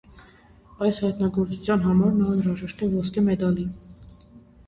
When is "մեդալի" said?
3.27-3.67